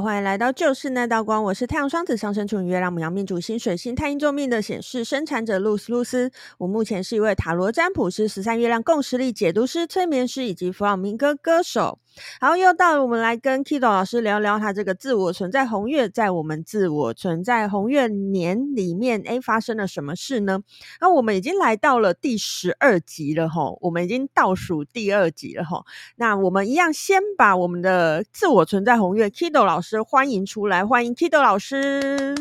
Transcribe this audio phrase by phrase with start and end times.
[0.00, 1.42] 欢迎来到就是那道光。
[1.44, 6.30] 我是太阳双子上升处女月亮母羊命主星水星太阴座命的显示生产者露丝露丝。
[6.58, 11.98] 我目前是一位塔罗占卜师、十三月亮共识力解读师、催眠师以及弗朗明哥歌手。
[12.40, 20.60] 好，又到我们来跟 Kido 老师聊聊他这个自我存在红月，在我们自我存在红月年里面，诶，发生了什么事呢？
[21.00, 25.84] 那我们已经来到了第十二集了吼，我们已经倒数第二集了吼。
[26.16, 32.34] 那我们一样先把我们的自我存在红月 Kido 老师欢迎出来，欢迎 Kido 老师。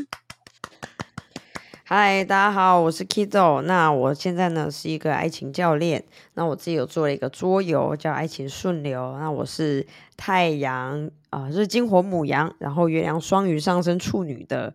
[1.95, 3.61] 嗨，大家好，我是 Kido。
[3.61, 6.03] 那我现在呢是一个爱情教练。
[6.33, 8.99] 那我自己有做了一个桌游，叫《爱情顺流》。
[9.19, 9.85] 那我是
[10.17, 14.73] 太阳啊，日金火母羊，然后月亮双鱼上升处女的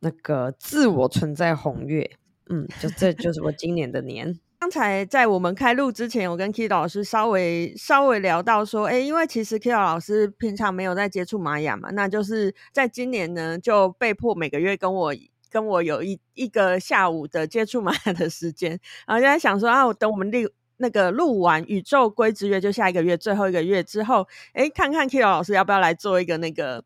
[0.00, 2.10] 那个自我存在红月。
[2.48, 4.36] 嗯，就这就是我今年的年。
[4.58, 15.14] 刚才在我们开录之前，我跟 Kido 老师稍微稍微聊到说，哎，因为其实 Kido 老师平常没有在接触玛雅嘛，那就是在今年呢就被迫每个月跟我。
[15.50, 20.48] 跟我有一一个下午的接触玛雅的时间，然后就在想说啊，我等我们录
[20.78, 26.82] 那个录完宇宙规之月，就下一个月最后一个月之后，诶，看看 Kido 老师要不要来做一个那个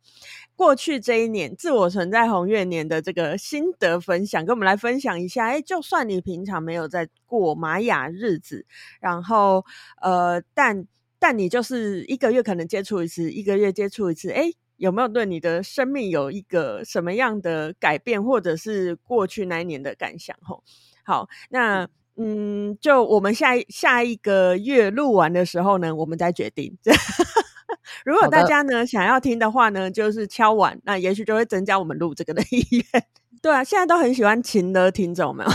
[0.56, 5.46] 过去这一年自我存在红月年的这个心得分享，跟我们来分享一下。
[5.46, 8.66] 诶，就算你平常没有在过玛雅日子，
[9.00, 9.64] 然后
[10.02, 10.86] 呃，但
[11.20, 14.56] 但你就是一个月可能接触一次，一个月接触一次，诶。
[14.84, 20.36] 有没有对你的生命有一个什么样的改变，或者是过去那一年的感想？
[20.42, 20.62] 吼，
[21.02, 26.76] 好，那嗯，就我们下一下一个月录完的时候呢，我们再决定。
[28.04, 33.04] 如果大家呢想要听的话呢，就是敲碗，那也许就会增加我们录这个的意愿。
[33.40, 35.46] 对啊，现在都很喜欢情的听众们，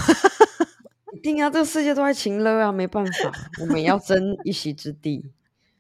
[1.14, 5.24] 一定要这个世界都在情勒啊，没办法，我们要争一席之地。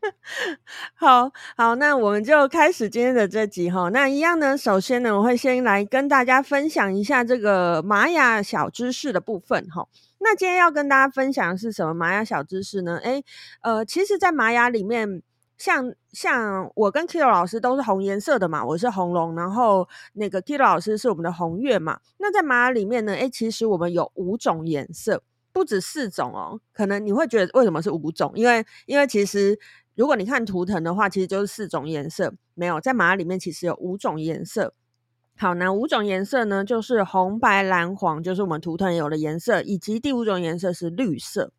[0.95, 3.89] 好好，那我们就开始今天的这集哈。
[3.89, 9.87] 那一样呢，首先呢，我会先来跟大家分享一下这个玛雅小知识的部分哈。
[10.19, 12.97] 那今天要跟大家分享的是什么玛雅小知识呢？
[13.03, 13.23] 诶，
[13.61, 15.21] 呃，其实，在玛雅里面，
[15.57, 21.99] 像像我跟 Kido 老师都是红颜色的嘛，我是红龙，然后那个 Kido 老师是我们的红月嘛。
[22.17, 25.23] 那在玛雅里面呢，诶，其实我们有五种颜色，
[25.53, 26.59] 不止四种哦。
[26.73, 28.31] 可能你会觉得为什么是五种？
[28.35, 29.59] 因为因为其实。
[29.99, 32.33] 如果你看图腾的话，其实就是四种颜色。
[32.53, 34.73] 没有，在玛雅里面其实有五种颜色。
[35.35, 41.51] 好，那五种颜色呢，就是红、白、蓝、黄，就是我们图腾有的颜色，以及第五种颜色是绿色。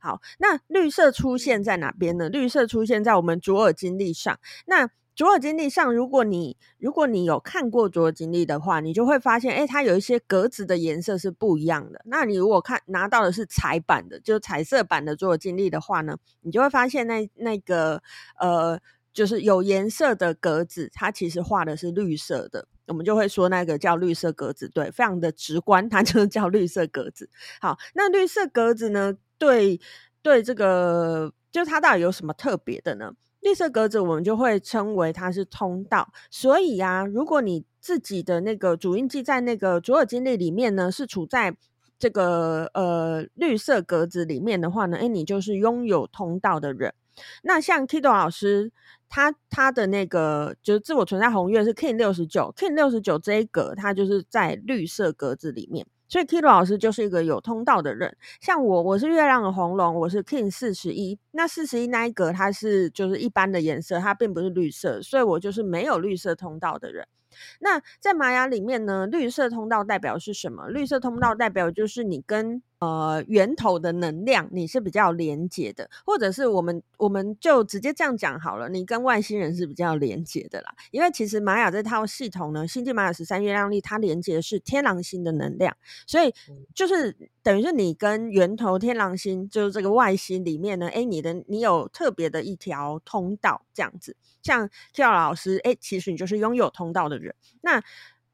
[0.00, 2.28] 好，那绿色出现在哪边呢？
[2.28, 4.38] 绿色出现在我们左耳经历上。
[4.66, 4.88] 那
[5.20, 12.00] 卓尔金历上，如果你如果你有看过卓尔金历的话，你就会发现，哎，它有一些格子的颜色是不一样的。
[12.06, 18.02] 那你如果看拿到的是彩版的，就彩色版的卓尔金历的话呢，你就会发现那那个
[18.38, 18.80] 呃，
[19.12, 27.28] 就是有颜色的格子，它其实画的是绿色的，我们就会说那个叫绿色格子，对，非常的直观，它就是 叫绿色格子。
[27.60, 29.78] 好，那绿色格子呢，对
[30.22, 33.12] 对，这个就是它到底有什么特别的呢？
[33.40, 36.12] 绿色格子，我们就会称为它是通道。
[36.30, 41.56] 所以啊，如果你自己的那个主印记在那个左耳经历里面呢，是处在
[41.98, 46.94] 这个呃绿色格子里面的话呢，诶，你就是拥有通道的人。
[47.42, 48.72] 那像 Kido 老师，
[49.08, 55.86] 他他的那个就是自我存在红月是 Kin 六十九，Kin 六十九这一格，它就是在绿色格子里面。
[56.10, 67.06] 所以 Kilo 老师就是一个有通道的人，像我，我是月亮的红龙，我是 King 四十一，那四十一那一格它是就是一般的颜色，它并不是绿色，所以我就是没有绿色通道的人。
[67.60, 70.66] 那在玛雅里面呢，绿色通道代表是什么？
[70.66, 80.74] 绿色通道代表就是你跟呃，源头的能量你是比较连接的，或者是我们我们就直接这样讲好了，你跟外星人是比较连接的啦。
[80.90, 85.76] 因为其实玛雅这套系统呢，星际玛雅十三月亮历它连接的是天狼星的能量，
[86.06, 86.32] 所以
[86.74, 94.16] 就是等于是你跟源头天狼星，就是这个外星里面呢，诶，你的你有特别的一条通道这样子。
[94.42, 97.34] 像 Kido 老师，诶，其实你就是拥有通道的人。
[97.60, 97.82] 那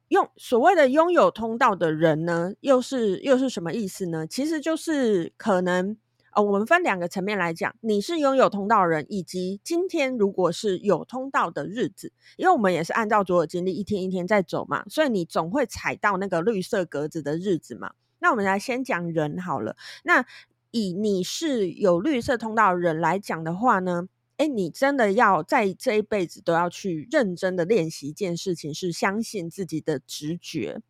[0.09, 4.27] 用所谓的拥有通道的人呢，又是又是什么意思呢？
[4.27, 5.97] 其实就是可能
[6.33, 17.93] 呃，我们分两个层面来讲，你是拥有通道人，以及今天如果是有通道的日子，因为我们也是按照卓尔经历一天一天在走嘛，所以你总会踩到那个绿色格子的日子嘛。
[18.19, 20.25] 那我们来先讲人好了，那
[20.71, 24.09] 以你是有绿色通道的人来讲的话呢？
[24.37, 30.81] 哎，你真的要在这一辈子都要去认真的练习一件事情，是相信自己的直觉。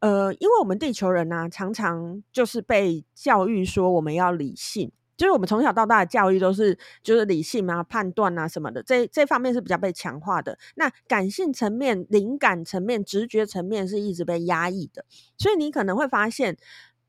[0.00, 10.58] 呃，因为我们地球人呢、常常就是被教育说我们要理性，就是我们从小到大的教育都是就是理性啊、判断啊什么的，这这方面是比较被强化的。
[10.74, 15.06] 那感性层面、灵感层面、直觉层面是一直被压抑的，
[15.38, 16.58] 所以你可能会发现，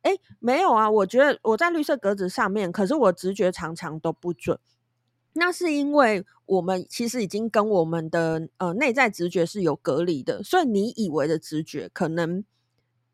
[0.03, 4.57] 哎，没有啊，我觉得我在绿色格子上面，可是我直觉常常都不准。
[5.37, 12.43] 那是因为我们其实已经跟我们的呃内在直觉是有隔离的，所以你以为的直觉，可能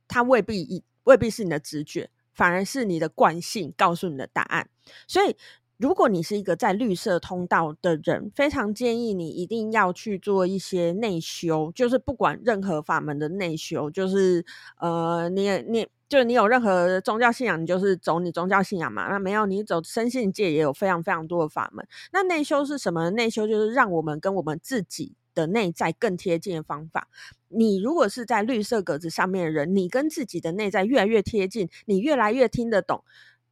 [0.08, 4.70] 它未必未必是你的直觉，反而是你的惯性告诉你的答案。
[5.08, 5.36] 所以，
[5.78, 14.46] 如果你是一个在绿色通道的人，非常建议你一定要去做一些内修，就是不管任何法门的内修，就是
[14.80, 15.88] 呃，你你。
[16.12, 19.08] 就是你有任何宗教信仰，你就是走你宗教信仰嘛。
[19.08, 21.88] 那没有，你走身心界也有非常非常多的法门。
[22.12, 23.10] 那内修是什么？
[23.12, 27.08] 内修就是让我们跟我们自己的内在更贴近的方法。
[27.48, 33.06] 你如果是在绿色格子上面的人，你跟自己的内在越来越贴近，你越来越听得懂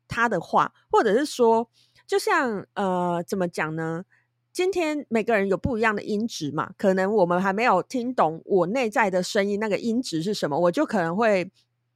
[0.09, 1.69] 他的话，或者是说，
[2.05, 4.03] 就像呃，怎么讲呢？
[4.51, 11.49] 今天每个人有不一样的音质嘛，可能我们还没有听懂我内在的声音，那个音质是什么，我就可能会。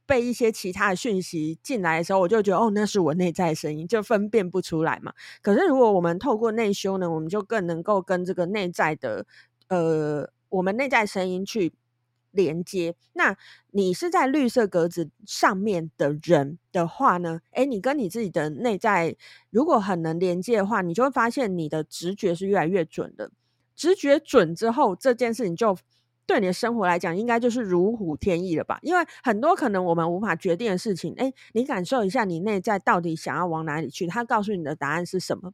[0.06, 5.12] 被一些其他的讯息进来的时候，我就觉得哦，那是我内在声音，就分辨不出来嘛。
[5.40, 9.26] 可是如果我们透过内修呢，我们就更能够跟这个内在的
[9.68, 11.72] 呃，我们内在声音去
[12.30, 12.94] 连接。
[13.14, 13.36] 那
[13.70, 19.16] 你是在绿色格子上面的人的话呢，诶，你跟你自己的内在
[19.50, 23.30] 如果很能连接的话，你就会发现你的直觉是越来越准的。
[23.74, 25.76] 直觉准之后，这件事情就。
[26.26, 28.78] 对你的生活来讲，应该就是如虎添翼了吧？
[28.82, 35.52] 因为很多可能我们无法决定的事情，诶，你感受一下你内在到底想要往哪里去，他告诉你的答案是什么，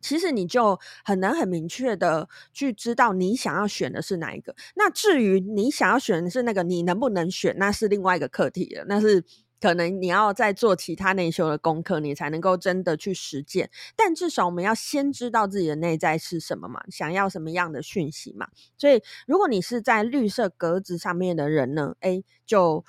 [0.00, 4.54] 其实你就很能很明确的去知道你想要选的是哪一个。
[4.76, 9.24] 那至于你想要选的是那个，你能不能选，那是另外一个课题了，那是。
[9.60, 13.70] 可能你要再做其他内修的功课，你才能够真的去实践。
[13.94, 18.48] 但至少我们要先知道自己的内在是什么嘛，想要什么样的讯息嘛。
[18.78, 22.84] 所以，如果你是在绿色格子上面的人呢，诶，就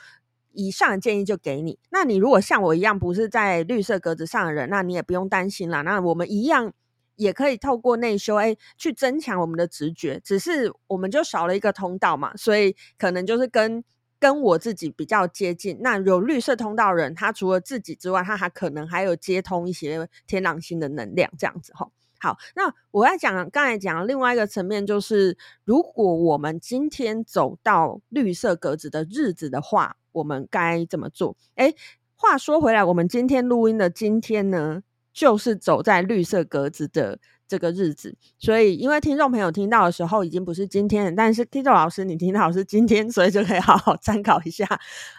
[0.53, 1.77] 以上的建议就给你。
[1.89, 5.81] 那你如果像我一样不是在绿色格子上的人，那你也不用担心啦。
[5.81, 6.71] 那我们一样
[7.17, 10.21] 也可以透过内修，诶，去增强我们的直觉。
[10.23, 13.83] 只是我们就少了一个通道嘛，所以可能就是跟。
[14.21, 21.89] 跟我自己比较接近，那有绿色通道人，他除了自己之外，他还可能还有接通一些天狼星的能量，这样子哈。
[22.19, 25.35] 好，那我要讲刚才讲另外一个层面，就是
[25.65, 31.35] 如果我们今天走到绿色格子的日子的话，我们该怎么做？
[31.55, 31.75] 诶，
[32.15, 37.17] 话说回来，我们今天录音的今天呢，就是走在绿色格子的。
[37.51, 44.65] 这个日子，所以因为听众朋友听到的时候已经不是今天了，但是 Kito 老师你听到是今天，所以就可以好好参考一下。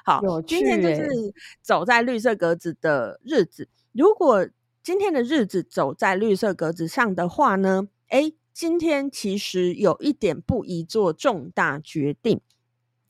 [0.02, 1.11] 好，今天就是
[1.61, 3.69] 走在绿色格子的日子。
[3.93, 4.49] 如果
[4.82, 12.40] 今天的日子走在绿色格子上的话呢，诶，今天其实有一点不宜做重大决定。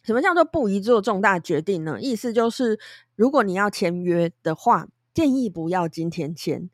[0.02, 2.00] 什么叫做不宜做重大决定呢？
[2.00, 2.76] 意思就是，
[3.14, 6.68] 如果你要签约的话，建议不要今天签。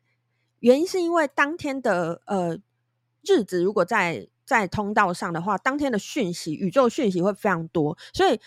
[0.59, 2.57] 原因是因为当天的呃
[3.25, 8.39] 日子，如果在在通道上的话，当天的讯息，宇宙讯息会非常多，所以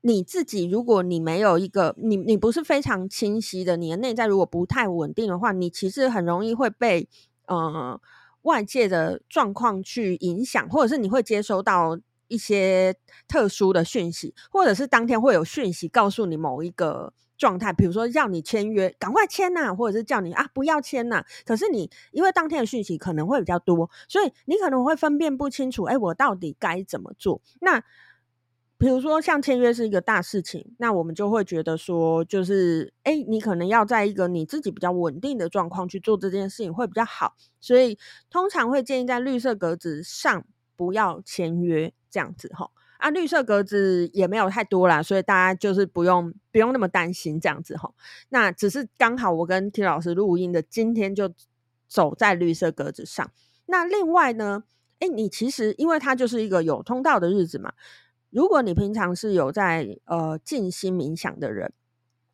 [0.00, 7.08] 你自己如果你没有一个你你不是非常清晰的，你的内在如果不太稳定的话，你其实很容易会被
[7.46, 8.00] 呃
[8.42, 11.98] 外界的状况去影响，或者是你会接收到
[12.28, 12.96] 一些
[13.28, 17.12] 特殊的讯息，或者是当天会有讯息告诉你某一个。
[17.42, 21.24] 状态，比如说要你签约，赶快签呐，或者是叫你啊不要签呐。
[21.44, 27.42] 可是你因为当天的讯息可能会比较多，所以你可能会分辨不清楚，哎，我到底该怎么做？
[27.60, 27.82] 那
[28.78, 37.34] 比如说像签约是一个大事情，那我们就会觉得说，就是哎，你可能要在一个你自己比较稳定的状况去做这件事情会比较好。
[37.60, 37.98] 所以
[38.30, 40.44] 通常会建议在绿色格子上
[40.76, 42.70] 不要签约，这样子齁。
[43.02, 47.92] 啊，绿色格子也没有太多啦，所以大家就是不用不用那么担心这样子哈。
[48.28, 51.32] 那只是刚好我跟 T 老师录音的今天就
[51.88, 53.30] 走在绿色格子上。
[53.66, 54.62] 那另外呢，
[55.00, 57.72] 诶，你其实因为它就是一个有通道的日子嘛，
[58.30, 61.72] 如果你平常是有在呃静心冥想的人。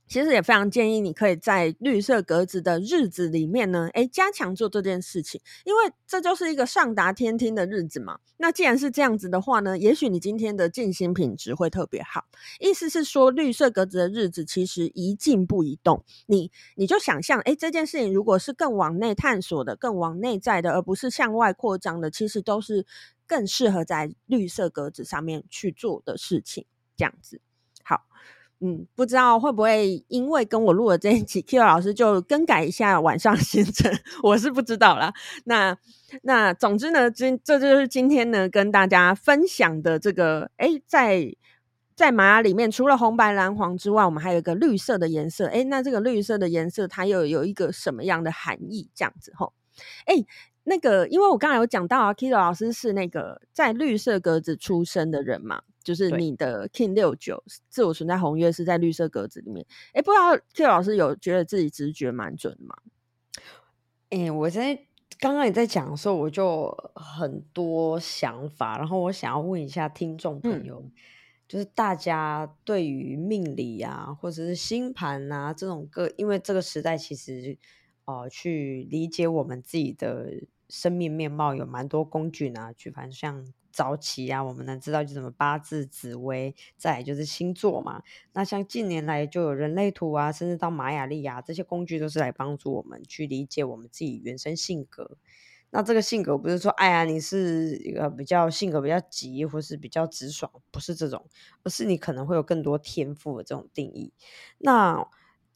[0.09, 8.19] 其实也非常建议你可以在绿色格子的日子里面呢，诶，加强做这件事情，因为这就是一个上达天听的日子嘛。
[8.39, 12.25] 那既然是这样子的话呢，也许你今天的静心品质会特别好。
[12.59, 16.05] 意思是说，绿色格子的日子其实宜静不宜动。
[16.27, 22.87] 你你就想象，诶，这件事情如果是更往内探索的、更往内在的，而不是向外扩张的，其实都是
[23.27, 26.65] 更适合在绿色格子上面去做的事情。
[26.97, 27.41] 这样子，
[27.85, 28.07] 好。
[28.61, 33.89] 嗯，不知道会不会因为跟我录了这一期 k 老师就更改一下晚上行程，
[34.23, 35.15] 我是不知道啦。
[35.45, 35.77] 那
[36.23, 41.33] 那总之呢，今这就是今天呢跟大家分享的这个，诶，在
[41.95, 45.47] 在玛雅里面，除了红白蓝黄之外，我们还有一个绿色的颜色。
[45.47, 48.91] 诶，那这个绿色的颜色它又有一个什么样的含义？
[48.93, 49.53] 这样子吼，
[50.07, 50.27] 诶，
[50.69, 55.63] 那个因为我刚才有讲到啊，Kido 老师是那个在绿色格子出生的人嘛。
[55.85, 62.75] 就是你的 King 六九自我存在红月是在绿色格子里面，哎、欸，不知道 Q 老师有觉得自己直觉蛮准的吗？
[64.11, 64.75] 哎、欸，我在
[65.19, 70.93] 刚刚也在讲的时候，我就很多想法，然后我想要问一下听众朋友，嗯、
[71.49, 77.57] 就是大家对于命理啊，或者是星盘啊这种个，因为这个时代其实
[78.05, 80.33] 呃，去理解我们自己的
[80.69, 83.53] 生命面貌有蛮多工具呢，举凡像。
[83.71, 88.03] 早期啊，我们能知道就什么八字、紫微，再就是星座嘛。
[88.33, 95.17] 那像近年来就有人类图啊，甚至到玛雅历啊，这些工具都是来帮助我们去理解我们自己原生性格。
[95.71, 101.25] 那这个性格不是说，哎呀，你是一个比较性格比较急，或是比较直爽，不是这种，
[101.63, 104.13] 而是你可能会有更多天赋的这种定义。
[104.59, 105.07] 那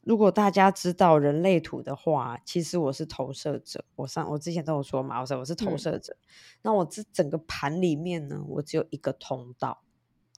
[0.03, 3.85] 如果大家知道人类图的话，其实我是投射者。
[3.95, 6.13] 我上我之前都有说嘛，我说我是投射者。
[6.13, 6.27] 嗯、
[6.63, 9.81] 那我这整个盘里面呢，我只有一个通道，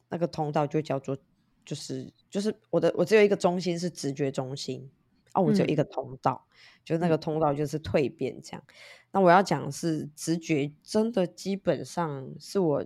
[0.10, 1.18] 那个通道就叫做
[1.66, 4.88] 就是就是我的我只有一个中心是直觉中心
[5.32, 6.56] 啊，我只有一个通道，嗯、
[6.86, 8.64] 就那个通道就是蜕变这样。
[9.12, 12.86] 那我要讲的是直觉，真的基本上是我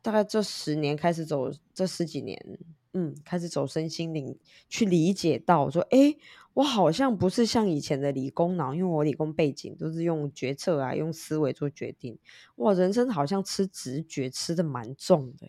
[0.00, 2.58] 大概这十年开始走这十几年。
[2.94, 6.18] 嗯，开始走身心灵，去理解到说，诶，
[6.52, 12.18] 我好像不是像以前的理工脑，因为我理工背景都是用决策啊，用思维做决定。
[12.56, 15.48] 哇，人生好像吃直觉吃得蛮重的。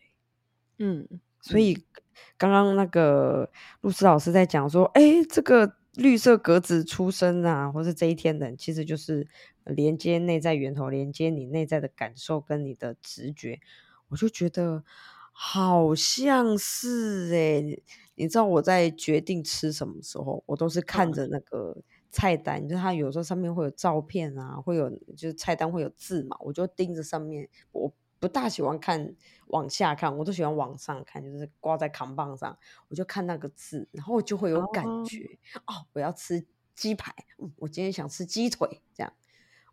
[0.80, 1.06] 嗯，
[1.42, 1.84] 所以
[2.38, 9.28] 刚刚那个露丝老师在讲说，诶，这个绿色格子出生啊，或是这一天的，其实就是
[9.66, 13.60] 连接内在源头，连接你内在的感受跟你的直觉，
[14.08, 14.86] 我就觉得。
[15.36, 17.84] 好像是诶、欸，
[18.16, 21.76] 你知道我在决定吃什么时候，我都是看着那个
[22.12, 27.50] 菜单，嗯、就它有时候上面会有照片啊，会有就是菜单会有字嘛，我就盯着上面。
[27.72, 29.14] 我不大喜欢看
[29.48, 35.26] 往下看，我都喜欢往上看，就是挂在扛棒上，我就看那个字，然后我就会有感觉
[35.66, 39.12] 哦，哦，我要吃鸡排，嗯，我今天想吃鸡腿，这样。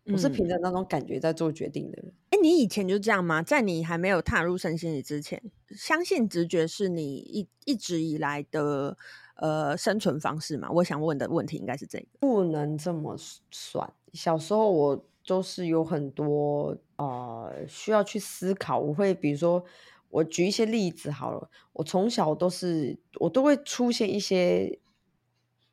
[0.05, 2.11] 我是凭着那种感觉在做决定的人。
[2.31, 3.43] 哎、嗯，你以前就这样吗？
[3.43, 8.97] 在你还没有踏入身心里之前，相信直觉是你一一直以来的
[9.35, 10.71] 呃生存方式嘛？
[10.71, 12.05] 我想问的问题应该是这个。
[12.19, 13.15] 不能这么
[13.51, 13.93] 算。
[14.13, 18.79] 小时候我都是有很多呃需要去思考。
[18.79, 19.63] 我会比如说，
[20.09, 21.47] 我举一些例子好了。
[21.73, 24.79] 我从小都是我都会出现一些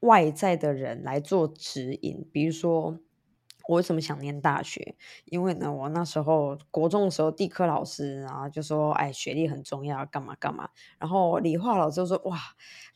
[0.00, 3.00] 外在的人来做指引，比如说。
[3.68, 4.96] 我为什么想念大学？
[5.26, 12.38] 因为呢，我那时候国中的时候，地科老师然后就说：“哎，学历很重要，干嘛干嘛。”然后理化老师就说：“哇，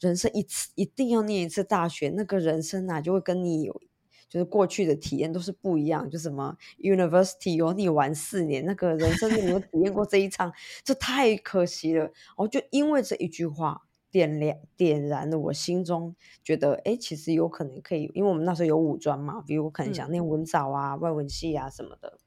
[0.00, 3.82] 人生一次一定要念一次大学，那个人生啊，就会跟你有
[4.30, 6.08] 就是过去的体验都是不一样。
[6.08, 10.50] 就什么 University 有你玩四年，那个人生你有体验过这一场，
[10.82, 13.82] 这太可惜了。”我就因为这一句话。
[14.12, 16.14] 点亮点燃了我心中
[16.44, 22.18] 觉得，哎，其实有可能可以，因为我们那时候有五专嘛，比如我可能想念文藻啊、嗯、外文系啊什么的，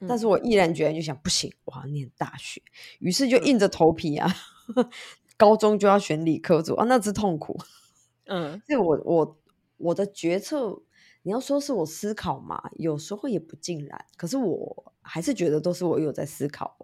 [0.00, 2.62] 嗯、但是我毅然决然就想，不行，我要念大学，
[3.00, 4.30] 于是就硬着头皮啊，
[4.76, 4.88] 嗯、
[5.38, 7.58] 高中就要选理科组啊，那是痛苦。
[8.28, 9.38] 嗯，所以我我
[9.78, 10.82] 我的决策，
[11.22, 16.76] 你要说是我思考嘛，有时候也不尽然，可是我还是觉得都是我有在思考。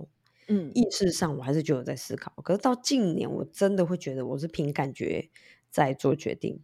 [0.49, 5.29] 嗯，意识上我还是觉得在思考，可是到近年我真的会觉得我是凭感觉
[5.71, 6.63] 在做决定。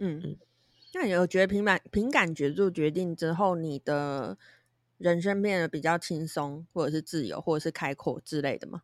[0.00, 0.36] 嗯嗯，
[0.94, 4.38] 那你有觉得凭感凭感觉做决定之后，你的
[4.98, 8.82] 人生变得比较轻松，或者是自由，或者是开阔之类的吗？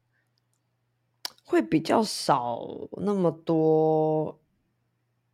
[1.44, 2.60] 会比较少
[3.02, 4.40] 那么多。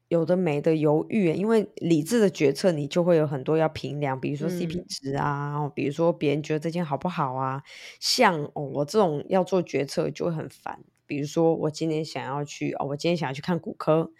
[0.09, 7.63] 有的没的犹豫，因为理智的决策你就会有很多要评量，比如说 CP 值啊，嗯、比如说别人觉得这件好不好啊。
[7.99, 14.11] 像、哦、我这种要做决策就会很烦，比如说我今天想要去哦，我今天想要去看骨科，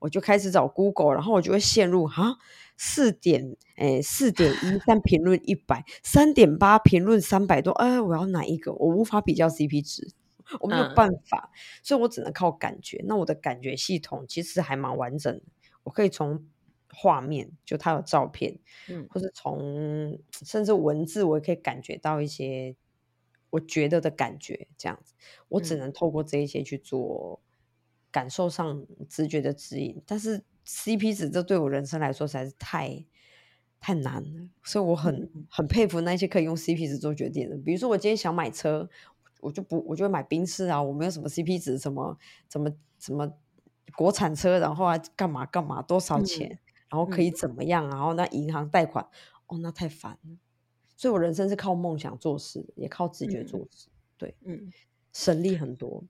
[0.00, 2.38] 我就开始找 Google，然后我就会陷入哈
[2.76, 8.72] 四点诶四点一但评论一百三点八评论三百多，哎，我要哪一个？
[8.72, 10.08] 我无法比较 CP 值。
[10.60, 13.02] 我没有办法，嗯、所以我只能靠感觉。
[13.06, 15.42] 那我的感觉系统其实还蛮完整的，
[15.82, 16.46] 我可以从
[16.92, 22.74] 画面，就它有照片，嗯，或是从甚至文字，我也可以感觉到一些
[23.50, 25.14] 我觉得的感觉，这样子。
[25.48, 27.40] 我只能透过这一些去做
[28.10, 33.04] 感受上直觉的指引，但是 CP 值这对我人生来说实在是太
[33.78, 37.56] 太难了，所以我很很佩服那些可以用 CP 值做决定的。
[37.58, 38.88] 比如说我今天想买车，
[39.40, 42.16] 我就不我就会买宾士啊，我没有什么 CP 值，什么
[42.50, 43.30] 什么什么
[43.96, 46.58] 国产车，然后啊干嘛干嘛多少钱，嗯、
[46.90, 49.06] 然后可以怎么样，然后那银行贷款，
[49.46, 50.36] 哦，那太烦了。
[50.96, 54.72] 所以我人生是靠梦想做事，也靠直觉做事，嗯、对，嗯，
[55.12, 56.02] 省力很多。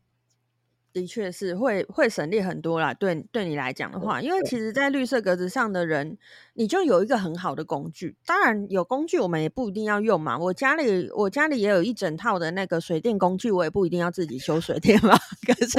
[0.97, 6.17] 的确是会会省力很多啦，对对你来讲的话，因为其实，在绿色格子上的人，
[6.55, 8.17] 你就有一个很好的工具。
[8.25, 10.39] 当然，有工具我们也不一定要用嘛。
[10.39, 15.15] 我家里我家里也有一整套的那个水电工具，我也不一定要自己修水电嘛。
[15.47, 15.79] 可是，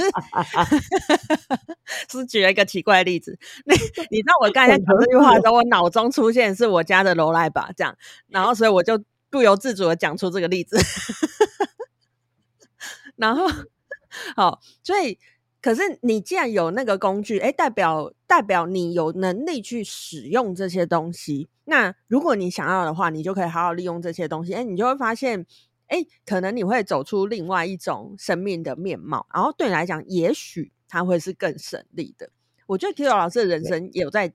[2.08, 3.40] 是举了一个奇怪的例子。
[3.66, 3.74] 那
[4.12, 7.98] 你知道我刚才讲这句话的时候，我脑中出现是我家的楼来吧，这样，
[8.28, 10.78] 然后所以我就不由自主的讲出这个例子，
[13.18, 13.48] 然后。
[14.36, 15.18] 好，所以
[15.62, 21.48] 可是你既然有那个工具，哎，代表代表你有能力去使用这些东西。
[21.66, 24.54] 那如果你想要的话，你就可以好好利用这些东西。
[24.54, 25.46] 哎，你就会发现，
[25.88, 29.28] 哎，可能你会走出另外一种生命的面貌。
[29.34, 32.30] 然后对你来讲，也许它会是更省力的。
[32.68, 34.34] 我觉得 Kido 老师的人生有在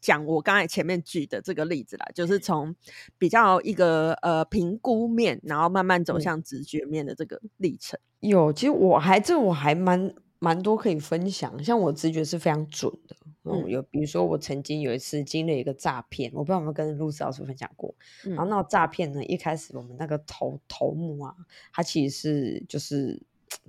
[0.00, 2.74] 讲我刚才前面举的这个例子啦，就是从
[3.18, 7.98] 比较一个呃评估面，然后慢慢走向直觉面的这个历程。
[8.20, 13.16] 有，其实我还这我还蛮蛮多可以分享，像我直觉是非常准的。
[13.44, 17.94] 嗯，有比如说我曾经有一次经历一个诈骗，我不知道有没有跟露丝老师分享过。
[18.26, 21.34] 嗯、然后那个诈骗呢，一开始我们那个头头目啊，
[21.72, 23.22] 他其实是就是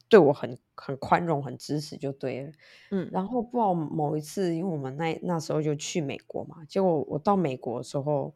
[0.08, 2.52] 对我很很宽容、很支持，就对了。
[2.92, 8.34] 嗯，然后不知道某一次，因为我们那那时候就去美国嘛，结果我到美国的时候。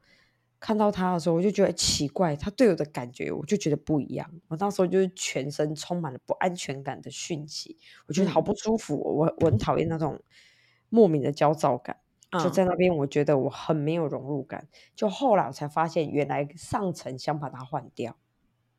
[0.65, 4.31] 看到他的时候，我就觉得奇怪，他对我的感觉，我就觉得不一样。
[4.47, 8.95] 我那时候就是全身充满了不安全感的讯息，我觉得好不舒服。
[8.95, 10.17] 嗯、我我很讨厌那种
[10.87, 11.97] 莫名的焦躁感，
[12.31, 14.69] 嗯、就在那边，我觉得我很没有融入感。
[14.95, 18.15] 就后来我才发现，原来上层想把他换掉，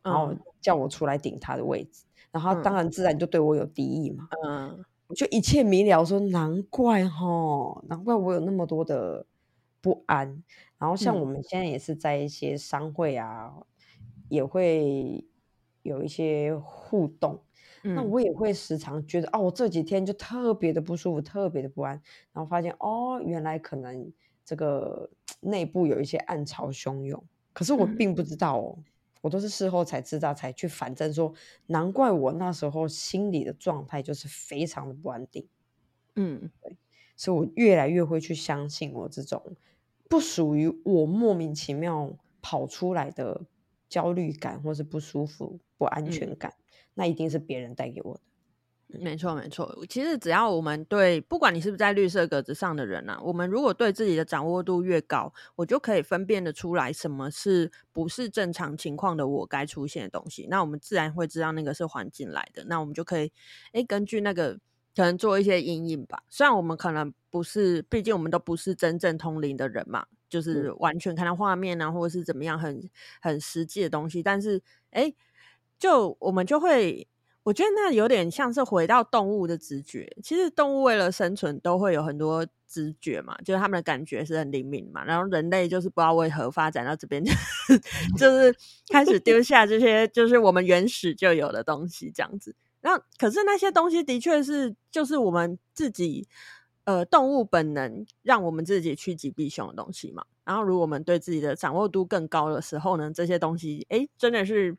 [0.02, 4.28] 然后叫我出来顶他的位置，然后他当然自然就对我有敌意嘛。
[4.44, 9.24] 嗯，就一切明了，说难怪哈，难怪我有那么多的
[9.80, 10.42] 不安。
[10.78, 13.64] 然后像我们现在也是在一些商会啊，嗯、
[14.28, 15.24] 也会
[15.82, 17.40] 有一些互动。
[17.84, 21.92] 嗯、那我也会时常觉得，哦，我这几天就特别的不舒服，特别的不安。
[22.32, 24.12] 然后发现，哦，原来可能
[24.44, 25.08] 这个
[25.40, 27.22] 内部有一些暗潮汹涌。
[27.52, 28.84] 可是我并不知道哦，嗯、
[29.24, 31.32] 我都是事后才知道，才去反证说，
[31.68, 35.48] 难怪我那时候心理的状态就是非常的不安定。
[36.14, 36.76] 嗯，对，
[37.16, 39.56] 所以我越来越会去相信我这种。
[40.10, 43.46] 不属于我莫名其妙跑出来的
[43.88, 48.20] 焦虑感，或是不舒服、不安全感，嗯、那一定是别人带给我的。
[49.00, 49.76] 没错，没错。
[49.88, 60.46] 其实只要我们对，不管你是不是在绿色格子上的人啊，我们如果对自己的掌握度越高，我就可以分辨得出来什么是不是正常情况的我该出现的东西。
[60.50, 63.32] 那我们自然会知道那个是环境来的，那我们就可以
[63.72, 64.58] 诶根据那个。
[64.96, 72.88] 可能做一些阴影吧，虽然我们可能不是，毕竟我们都不是真正通灵的人嘛，就是完全看到画面啊，或者是怎么样很
[73.20, 75.12] 很实际的东西，但是哎，
[75.80, 77.08] 就我们就会，
[77.44, 80.10] 我觉得那有点像是回到动物的直觉。
[80.22, 87.22] 其实动物为了生存都会有很多直觉嘛，就是他们的感觉是很灵敏嘛，然后人类就是不知道为何发展到这边，
[88.18, 88.52] 就是
[88.88, 92.56] 开始丢下这些，就是我们原始就有的东西这样子。
[92.80, 96.26] 那可是那些东西的确是，就是我们自己，
[96.84, 100.24] 呃，动物本能让我们自己趋吉避凶的东西嘛。
[100.44, 104.76] 然后，如果我们对自己的掌握度更高的时候呢，这些东西，哎，真的是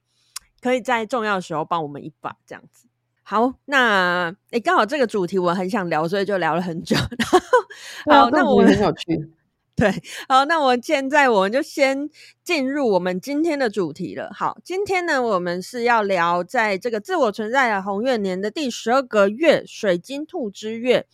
[0.66, 2.88] 可以在重要的时候帮我们一把，这样子。
[3.22, 6.96] 好，那哎，刚好这个主题我很想聊，所以就聊了很久。
[8.08, 9.30] 然后，好，那我很有趣。
[9.78, 9.94] 对，
[10.28, 12.10] 好，那我现在我们就先
[12.44, 14.32] 进入我们今天的主题了。
[14.34, 21.06] 好，今天呢，我们是要聊在这个自我存在的红月年的第十二个月——水晶兔之月。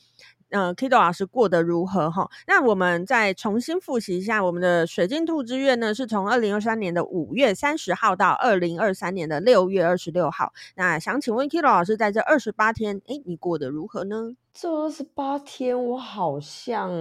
[0.52, 2.12] 呃，Kido 老师过得如何？
[2.12, 10.54] 哈，那我们再重新复习一下，我们的水晶兔之月呢，是从二零二三年的五月三十号到二零二三年的六月二十六号。
[10.76, 14.36] 那想请问 Kido 老师，在这二十八天，诶，你过得如何呢？
[14.54, 16.92] 这二十八天，我好像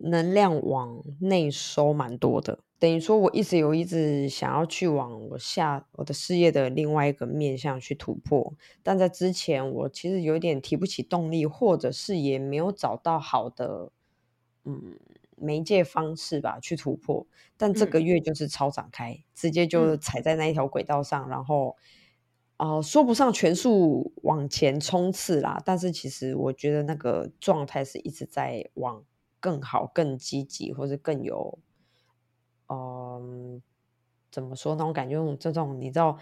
[0.00, 2.58] 能量往内收蛮多的。
[2.84, 13.90] 等于说，我一直有一直想要去往我下我的事业的另外一个面向去突破，但在之前我其实有点提不起动力，或者是也没有找到好的
[14.64, 14.98] 嗯
[15.34, 17.26] 媒介方式吧去突破。
[17.56, 21.74] 但这个月就是超展开，嗯、直接就踩在那一条轨道上，然后
[22.58, 29.02] 呃，说不上全速往前冲刺啦，但是其实我觉得那个状态是一直在往
[29.40, 31.58] 更好、更积极，或者更有，
[32.68, 33.60] 嗯、呃，
[34.30, 35.14] 怎么说那种感觉？
[35.14, 36.18] 用这种你知道，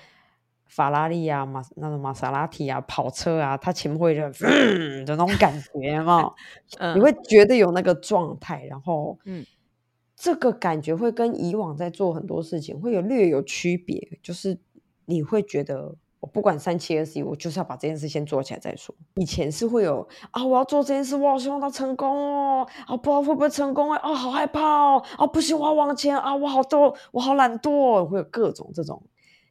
[0.66, 6.32] 法拉利啊、马那种玛莎拉蒂啊、跑车啊，它前面会有嗯的那种感觉嘛，
[6.78, 9.44] 嗯、你会觉得有那个状态，然后嗯，
[10.16, 14.58] 这个感觉会跟以往在做很多事情会有略有区别，就是
[15.06, 15.96] 你会觉得。
[16.22, 18.94] 我不管三七二十一，我就是要把这件事先做起来再说。
[19.16, 29.02] 以前是会有啊，我要做这件事，我好希望它成功哦，啊，不知道会不会成功哎，啊，好害怕哦，啊，不行，我要往前啊，我好多，我好懒惰，会有各种这种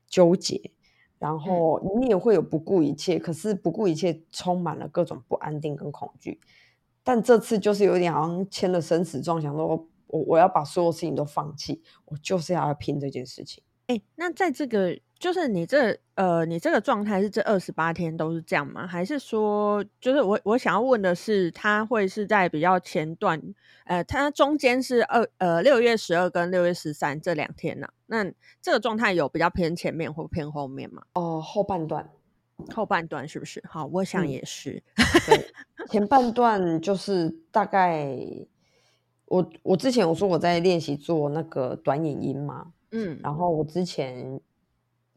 [0.07, 0.71] 纠结，
[1.19, 6.39] 然后你也会有不顾一切，可是不顾一切充满了各种不安定跟恐惧。
[7.03, 9.67] 但这次就是有点好像签了生死状，想说
[10.07, 13.62] 我我要把所有事情都放弃，我就是要拼这件事情。
[13.88, 14.97] 哎，那在这个。
[15.21, 18.88] 就是你这呃，你这个状态是这二十八天都是这样吗？
[18.88, 23.39] 还是说，就是我我想要问的是，它会是在比较前段，
[23.86, 27.93] 呃，它中间是二呃六月十二跟六月十三这两天呢、啊？
[28.07, 28.31] 那
[28.63, 31.03] 这个状态有比较偏前面或偏后面吗？
[31.13, 32.10] 哦、呃，后半段，
[32.73, 33.63] 后半段是不是？
[33.69, 34.81] 好，我想也是。
[34.97, 38.17] 嗯、前半段就是大概，
[39.25, 44.41] 我我之前我说我在练习做那个短影音嘛，嗯，然后我之前。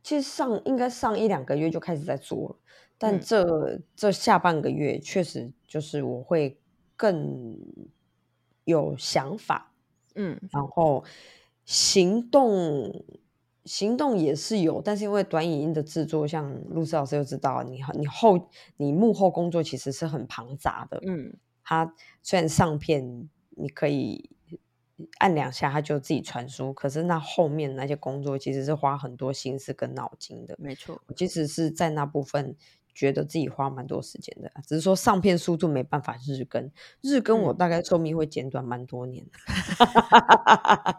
[0.04, 2.56] 其实上应该上一两个月就开始在做了，
[2.96, 6.60] 但这、嗯、这下半个月确实就是我会
[6.94, 7.56] 更
[8.64, 9.72] 有想法，
[10.14, 11.02] 嗯，然后
[11.64, 13.04] 行动
[13.64, 24.30] 行动也是有，但是因为短影音的制作，像露思老师就知道，你你后你幕后工作其实是很庞杂的，嗯，它虽然上片你可以。
[25.18, 26.72] 按两下，他就自己传输。
[26.72, 30.54] 可是那后面那些工作其实是花很多心思跟脑筋的。
[30.58, 32.54] 没错，我其实是在那部分
[32.94, 36.70] 觉得自己花蛮多时间的，只是说上片速度没办法日更。
[37.00, 39.30] 日更我大概寿命会减短蛮多年的。
[40.86, 40.94] 嗯、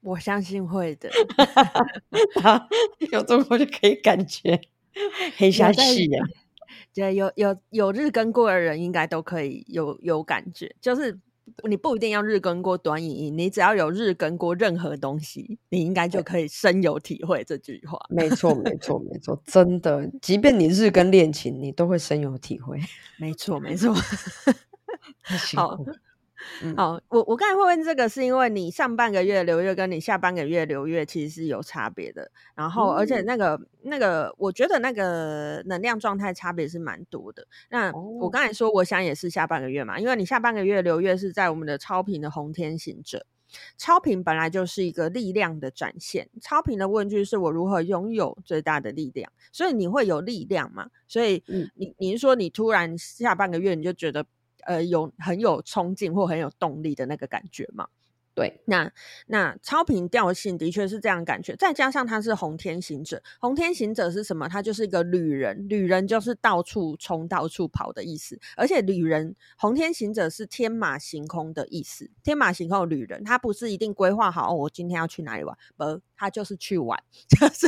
[0.00, 1.10] 我相信会的。
[3.12, 4.58] 有做过就可以感觉
[5.36, 6.24] 黑下去呀。
[6.94, 11.20] 对，有有有日更过的人应该都可以有有感觉，就是。
[11.68, 17.98] 你不一定要日更过短影音，你只要有日更过任何东西，你应该就可以深有体会这句话。
[18.08, 22.78] 没错，没错，没错，真的，即便你日更恋情，你都会深有体会。
[23.18, 23.94] 没错，没错。
[25.56, 25.78] 好。
[26.62, 37.46] 嗯、好，我我刚才会问这个，是因为你上半个月流月跟你下半个月流月其实是有差别的，然后而且那个、嗯、那个，我觉得那个能量状态差别是蛮多的。
[37.70, 43.26] 那我刚才说，我想也是下半个月嘛，因为你下半个月流月是在我们的超频的红天行者，
[43.76, 46.28] 超频本来就是一个力量的展现。
[46.40, 50.88] 超频的问句是我如何拥有最大的力量，所以你会有力量嘛？
[51.06, 51.42] 所以
[51.74, 54.24] 你你是说你突然下半个月你就觉得？
[54.68, 57.88] 呃，有很有冲劲或很有动力的那个感觉嘛？
[58.34, 58.92] 对，那
[59.26, 64.46] 那超频调性的确是这样感觉，再加上他是红天行者，红天行者是什么？
[64.46, 68.38] 他就是一个旅人，旅人就是到处冲、到处跑的意思。
[68.56, 77.66] 而且旅人红天行者是天马行空的意思，天马行空的旅人，他不是一定规划好哦，我今天要去哪里玩，不，他就是去玩，就 是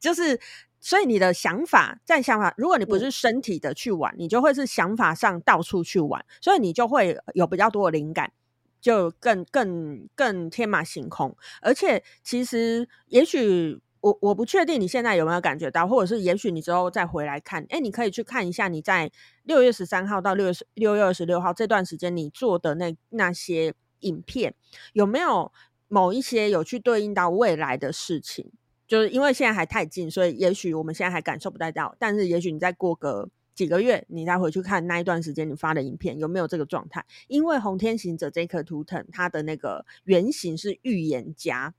[0.00, 0.40] 就是。
[0.80, 8.32] 所以你的想法在想法，如果你不是身体的去玩，嗯、你就会是想法上到处去玩，所以你就会有比较多的灵感，
[8.80, 11.36] 就更更更天马行空。
[11.60, 19.10] 而且其实，也许我我不确定你现在有没有感觉到，或者是也许你之后再回来看，哎，你可以去看一下你在
[19.42, 24.54] 六月十三号到六月六月二十六号这段时间你做的那那些影片，
[24.92, 25.52] 有没有
[25.88, 28.52] 某一些有去对应到未来的事情？
[28.88, 31.94] 就是因为现在还太近，所以也许我们现在还感受不太到。
[31.98, 37.04] 但是也许你再过个几个月，你再回去看那一段时间你发的影片，有没有这个状态？
[37.26, 41.74] 因为红天行者这颗图腾，它的那个原型是预言家，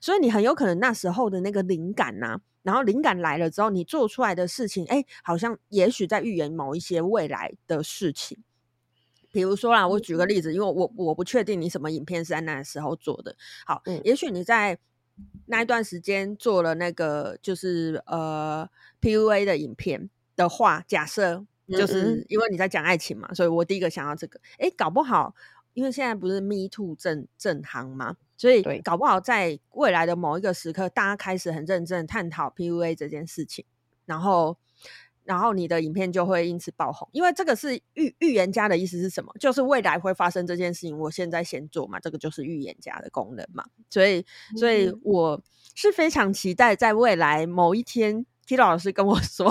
[0.00, 8.38] 所以你很有可能那时候的那个灵感呐、啊，然后灵感来了之后，你做出来的事情，哎，好像也许在预言某一些未来的事情。
[9.30, 13.36] 比如说啦，我举个例子，因为我我不确定你什么影片是在那时候做的。
[13.66, 14.78] 好，嗯、也许你在。
[15.46, 18.68] 那一段时间做了那个就是呃
[19.00, 24.40] PUA 的影片的话，假设就是因为你在讲爱情嘛，嗯嗯，所以我第一个想到这个。
[24.58, 25.34] 哎，搞不好
[25.74, 33.64] 因为现在不是 Me Too 正正行嘛，所以搞不好在未来的某一个时刻，大家开始很认真探讨 PUA 这件事情，
[34.06, 34.56] 然后。
[35.24, 39.32] 然后你的影片就会因此爆红，因为这个是预预言家的意思是什么？
[39.40, 43.64] 就是未来会发生这件事情，我现在先做嘛，这个就是预言家的功能嘛。
[43.90, 44.24] 所以，
[44.56, 45.42] 所以我
[45.74, 49.48] 是非常期待在未来某一天 Kido 老师跟我说，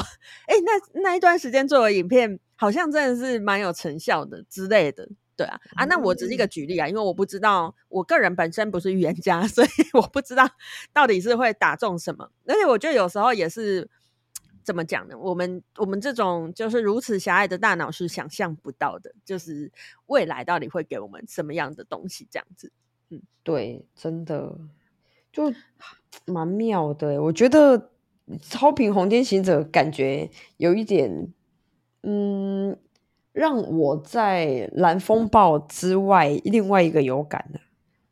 [0.48, 5.10] 哎、欸，那那一段时间做的影片好像真的是蛮有成效的之类的。
[5.36, 10.48] 对啊，啊，那我只是一个举例啊，因为我不知道，我个人本身不是预言家， 所以我不知道
[10.94, 12.30] 到底是会打中什么。
[12.46, 13.90] 而且我觉得有时候也是
[14.64, 15.18] 怎么讲呢？
[15.18, 19.72] 我们我们这种就是如此狭隘的大脑是想象不到的，就是
[20.08, 22.72] 未来到底会给我们什么样的东西，这样子。
[23.10, 24.58] 嗯，对，真的
[25.32, 25.52] 就
[26.26, 27.22] 蛮妙的。
[27.22, 27.92] 我觉得
[28.42, 31.34] 超频红天行者感觉有一点，
[32.04, 32.78] 嗯。
[33.34, 37.60] 让我在蓝风暴之外，另外一个有感的，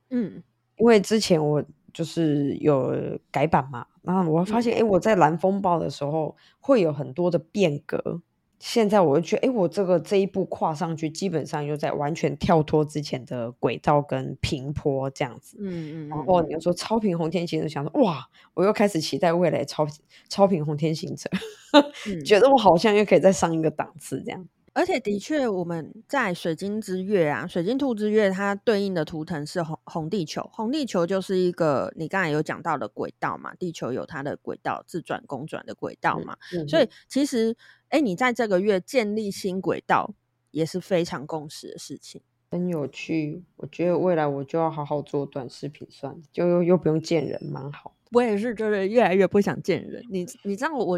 [0.10, 0.42] 嗯，
[0.78, 2.92] 因为之前我就是有
[3.30, 8.22] 改版嘛，然后我发现，哎、嗯，我在蓝风暴的时候会有很多的变革，
[8.60, 19.86] 现在我就觉得，哎，我这个这一步跨上去，基本上又在完全跳脱之前的轨道跟平坡这样子，嗯嗯，然后你又说超频红天行者，想说哇，我又开始期待未来超
[20.30, 21.30] 超频红天行者，
[22.08, 24.48] 嗯、觉得我好像又可以再上一个档次这样。
[24.74, 30.50] 而且的确，我们在水晶之月啊，水晶兔之月，它对应的图腾是红红地球。
[30.54, 36.38] 红地球就是一个你刚才有讲到的轨道嘛，地球有它的轨道，自转公转的轨道嘛。
[36.54, 37.54] 嗯嗯、所以其实，
[37.90, 40.14] 哎，你在这个月建立新轨道
[40.52, 43.44] 也是非常共识的事情，很有趣。
[43.58, 47.98] 我觉得未来我就要好好做短视频算了，就又又不用见人，蛮好。
[48.12, 50.02] 我也是，就是越来越不想见人。
[50.10, 50.98] 你你知道我。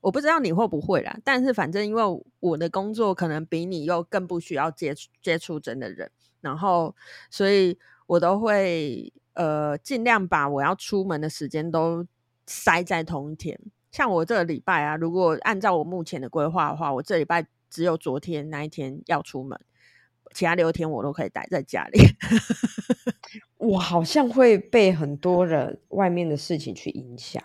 [0.00, 2.02] 我不知道你会不会啦，但是反正因为
[2.40, 6.94] 我的工作可能比你又更不需要接触接触真的人，然后
[7.30, 12.06] 所以我都会呃尽量把我要出门的时间都
[12.46, 13.58] 塞在同一天。
[13.90, 19.60] 像我这个礼拜啊，如果按照我目前的规划的话，我这礼拜只有昨天那一天要出门，
[20.32, 22.00] 其他六天我都可以待在家里。
[23.58, 27.42] 我好像会被很多人外面的事情去影响，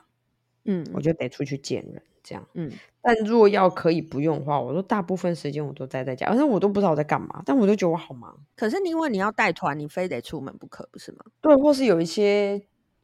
[0.65, 2.01] 嗯，我就得出去见人。
[2.27, 2.69] 这样，嗯，
[3.01, 8.37] 但如果要可以不用的话，我说大部分时间我都待在家，而且我都不知道我在干嘛，但我都觉得我好忙。
[8.55, 11.19] 可是因为你要带团，你非得出门不可，不是吗？
[11.39, 12.61] 对，或是有一些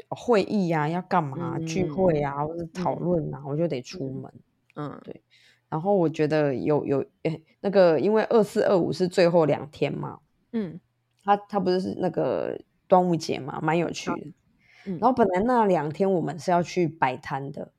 [0.09, 4.33] 会议呀、啊，要干嘛、嗯、聚会啊，或者讨论啊，嗯、我就得出门。
[4.75, 5.21] 嗯，对。
[5.69, 10.19] 然后我觉得有有诶，那个因为二四二五是最后两天嘛，
[10.51, 10.79] 嗯，
[11.23, 14.27] 他他不是是那个端午节嘛，蛮有趣的。
[14.85, 17.71] 嗯，然后本来那两天我们是要去摆摊的。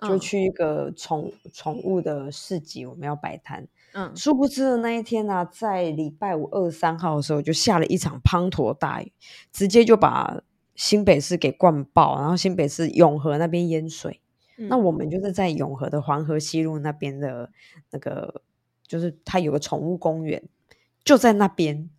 [0.00, 3.66] 就去一个宠宠物的市集，我们要摆摊。
[3.92, 9.12] 嗯，殊不知的那一天呢、啊，在礼拜五二十三号的时候，就下了一场滂沱大雨，
[9.52, 10.42] 直接就把
[10.76, 14.20] 新北市给灌爆，然后新北市永和那边淹水。
[14.56, 17.50] 嗯、那我们就是在永和的黄河西路那边的
[17.90, 18.42] 那个，
[18.86, 20.42] 就是它有个宠物公园，
[21.02, 21.90] 就在那边，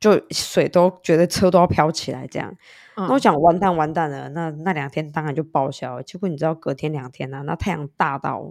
[0.00, 2.56] 就水都觉得车都要飘起来这样。
[2.96, 6.00] 那我想完蛋完蛋了，那那两天当然就报销。
[6.02, 8.42] 结果你知道隔天两天、啊，那太阳大到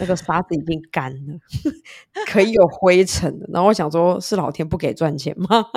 [0.00, 1.38] 那个沙子已经干了，
[2.26, 3.40] 可以有灰尘。
[3.52, 5.48] 然后我想说，是老天不给赚钱吗？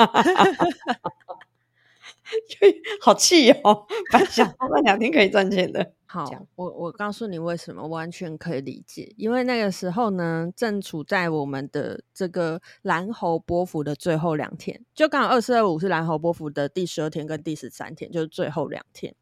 [3.02, 3.86] 好气哦！
[4.12, 5.92] 本来想到那两天可以赚钱的。
[6.12, 9.14] 好，我我告诉你为什么，完全可以理解。
[9.16, 19.16] 因为那个时候呢，正处在我们的这个蓝猴波幅的最后两天，就刚好二四二五是蓝猴波幅的第十二天跟第十三天，就是最后两天。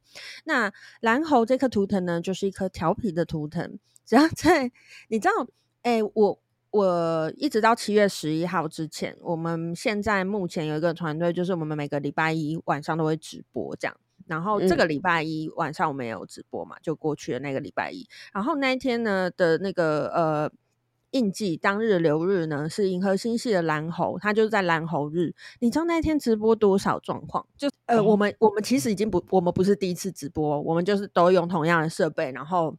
[0.45, 3.77] 那蓝猴这颗图腾呢，就是一颗调皮的图腾。
[4.03, 4.71] 只要在
[5.09, 5.47] 你知道，
[5.83, 6.39] 哎，我
[6.71, 13.95] 我一直到七月十一号之前，我们现在目前有一个团队，就是我们每个礼拜一晚上都会直播这样。
[14.29, 18.07] 然后这个礼拜一晚上我们也有直播嘛，嗯、就过去的那个礼拜一。
[18.31, 20.51] 然后那一天呢的那个呃
[21.11, 25.33] 印记当日流日呢是银河星系的蓝猴，它就是在蓝猴日。
[25.59, 27.43] 你知道那一天直播多少状况？
[27.57, 32.77] 就呃、哦、我们我们其实已经不我们不是第一次直播，我们就是都用同样的设备，然后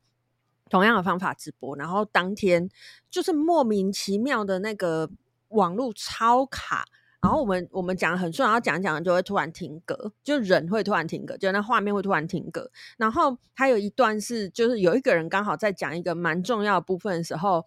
[0.69, 1.77] 同样的方法直播。
[1.77, 2.71] 然后当天
[3.11, 5.11] 就是莫名其妙的那个
[5.49, 6.87] 网络超卡。
[7.23, 12.71] 然后我们我们讲得很顺，然后讲讲就会突然停格，就人会突然停格，就那画面会突然停格。
[12.97, 17.67] 然后还有一段是，就是有一个人刚好在讲一个蛮重要的部分的时候，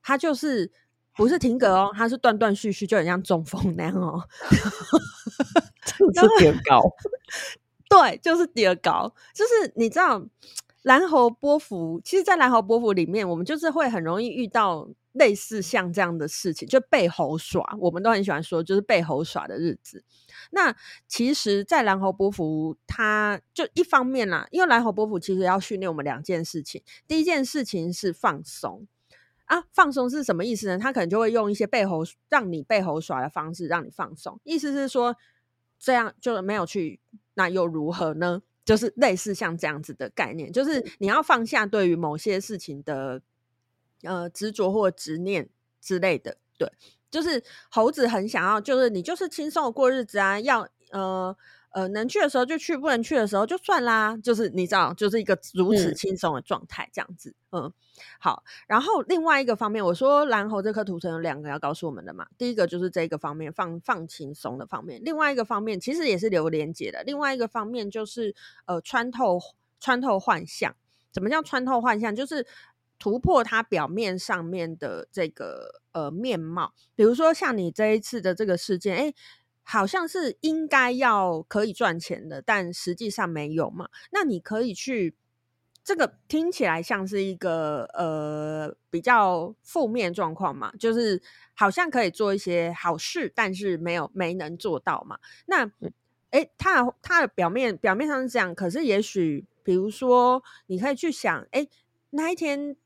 [0.00, 0.70] 他就是
[1.16, 4.22] 不是停格哦，他是断断续续，就很像中风那样哦。
[6.14, 6.80] 这是叠高，
[7.90, 10.24] 对，就是叠高，就是你知道
[10.82, 14.88] 蓝猴波幅，其实，在蓝猴波幅里面，我们就是会很容易遇到。
[15.14, 20.04] 类似像这样的事情，就被猴耍，我们都很喜欢说，就是被猴耍的日子。
[20.50, 20.76] 那
[21.08, 26.82] 其实，在蓝猴波符，它就一方面啦，因为蓝猴波符其实要训练我们两件事情。
[27.08, 28.86] 第一件事情是放松
[29.46, 30.78] 啊，放松是什么意思呢？
[30.78, 35.16] 他可能就会用一些被猴让你被猴耍的方式让你放松，意思是说
[35.78, 37.00] 这样就没有去，
[37.34, 38.42] 那又如何呢？
[38.64, 43.20] 就是类似像这样子的概念，就是你要放下对于某些事情的
[44.04, 45.48] 呃执着或执念
[45.80, 46.36] 之类的。
[46.56, 46.70] 对，
[47.10, 51.36] 就是猴子很想要，就是你就是轻松的过日子啊，要呃。
[51.74, 54.16] 呃，能去的时候就去，不能去的时候就算啦。
[54.18, 57.64] 就是你知道，就是一个如此轻松的状态，这样子嗯。
[57.64, 57.72] 嗯，
[58.20, 58.44] 好。
[58.68, 62.28] 然后另外一个方面，我说蓝猴这颗图层有两个要告诉我们的嘛。
[62.38, 67.02] 第一个就是这个方面放放轻松的方面，另外一个方面其实也是留连结的。
[67.02, 68.36] 另外一个方面就是
[68.66, 69.40] 呃穿透
[69.80, 70.76] 穿透幻象。
[71.10, 72.14] 怎么叫穿透幻象？
[72.14, 72.46] 就是
[72.98, 76.74] 突破它表面上面的这个呃面貌。
[76.94, 79.14] 比如说像你这一次的这个事件，哎。
[79.66, 83.88] 好像是应该要可以赚钱的，但实际上没有嘛。
[84.12, 85.16] 那你可以去，
[85.82, 91.22] 这个听起来像是一个呃比较负面状况嘛，就是
[91.54, 95.18] 好像可以做一些好事，但是没有没能做到嘛。
[95.46, 95.64] 那
[96.32, 101.70] 诶，它它的表面表面上是这样，可是也许比如说你可以去想，诶，
[102.10, 102.76] 那一天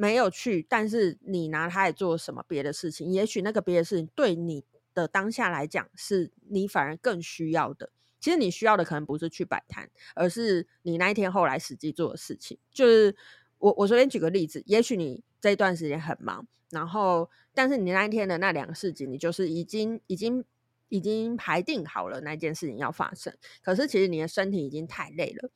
[0.00, 4.64] 没有去，但是你拿它来做什么别的事情，也许那个别的事情对你。
[4.92, 7.92] 的当下来讲，是你反而更需要的。
[8.18, 12.58] 其实你需要的可能不是去摆摊，而是你那一天后来实际做的事情。
[12.72, 13.14] 就是
[13.58, 20.44] 我我随便举个例子，也许你这一段时间很忙，然后但是你那一天的那两个事情，你就是已经已经
[20.88, 23.32] 已经排定好了那件事情要发生。
[23.62, 25.50] 可是其实你的身体已经太累了，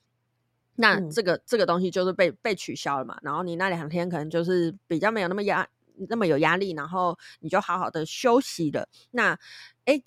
[0.77, 3.19] 那这个、嗯、这个东西就是被被取消了嘛。
[3.23, 5.69] 然后你那两天可能就是比较没有那么压。
[6.09, 8.89] 那么有压力，然后你就好好的休息了。
[9.13, 9.39] 那，
[9.85, 10.03] 哎，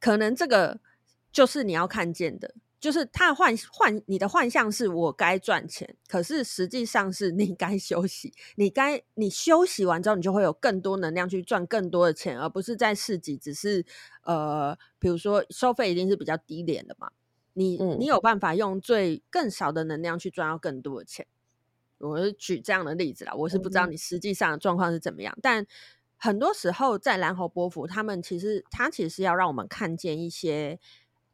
[0.00, 0.80] 可能这个
[1.30, 8.34] 就是你要看见的，就是他幻幻你的幻象是我该赚钱，可是实际上是你该休息。
[8.56, 13.86] 你该你休息完之后，你就会有更多能量去赚更多的钱，而不是在市集只是
[14.22, 17.12] 呃，比如说收费一定是比较低廉的嘛。
[17.58, 21.26] 你、嗯、你有办法用最更少的能量去赚到更多的钱。
[21.98, 25.66] 我是举这样的例子啦，我是不知道你实际上的状况是怎么样，嗯、但
[26.16, 30.78] 很多时候在蓝猴波符，他们其实他其实是要让我们看见一些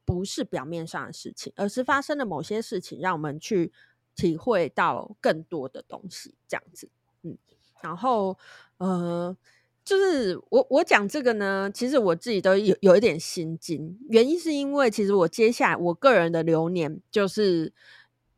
[0.07, 3.71] 不是表面上的事情，而是发生的某些事情，让我们去
[4.15, 6.89] 体会到更多的东西，这样子。
[7.23, 7.37] 嗯，
[7.83, 8.39] 然后
[8.79, 9.37] 呃，
[9.85, 17.73] 就是我我讲这个呢，其实我自己都有有一点心惊，原因是因为其实我接下来我个人的流年就是。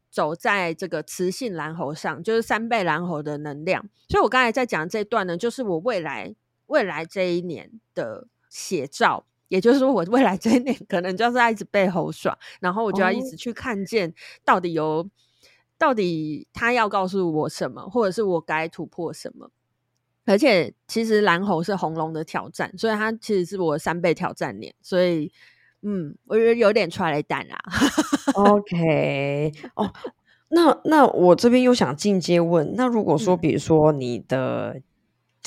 [0.08, 3.86] 走在这个雌性蓝猴上，就是三倍蓝猴的能量。
[4.08, 6.34] 所以我刚才在讲这段呢，就是我未来
[6.68, 15.10] 未来这一年的写照，也就是说，我未来这一年可能就是要一直被猴耍，然后我就要一直去看见到底有、哦、
[15.76, 19.50] 到底他要告诉我什么，或者是我该突破什么。
[20.26, 25.32] 而且，其实蓝猴是红龙的挑战，所以它其实是我三倍挑战年，所以。
[25.82, 27.56] 嗯，我觉得有点出来弹啦。
[28.34, 29.92] OK，哦，
[30.48, 34.80] 那那我这边又想进阶问，那如果说，比如说你的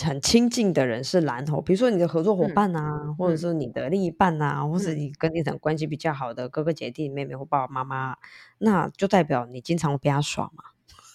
[0.02, 8.15] 很亲近的人是蓝猴，比如说你的合作伙伴啊，嗯、或者是你的另一半啊，嗯、或者你跟你的关系比较好的哥哥姐弟妹妹或爸爸妈妈，
[8.60, 10.63] 那就代表你经常会被他耍嘛？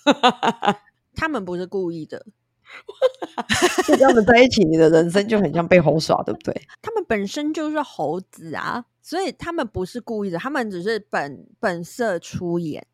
[1.16, 2.26] 他们不是故意的。
[3.86, 6.54] 跟他们在一起，你的人生就很像被猴耍，对不对？
[6.82, 12.86] 他们本身就是猴子啊，所以他们不是故意的，他们只是本本色出演。